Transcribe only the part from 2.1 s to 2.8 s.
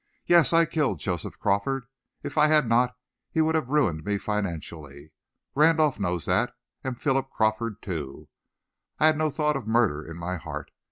If I had